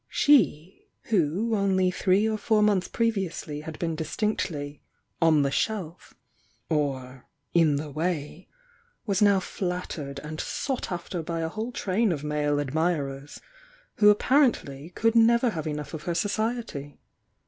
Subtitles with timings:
[0.09, 4.79] She, who only three or four months previously had been dis tinctly
[5.21, 6.15] "on the shelf"
[6.71, 8.47] or "in the way,"
[9.05, 13.41] was now flat tered and sought after by a whole train of male admirers,
[13.97, 16.97] who apparently could never have enou^ of her society.